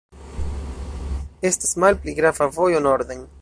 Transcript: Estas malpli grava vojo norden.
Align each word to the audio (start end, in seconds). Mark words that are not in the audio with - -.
Estas 1.49 1.77
malpli 1.85 2.15
grava 2.21 2.47
vojo 2.57 2.79
norden. 2.89 3.23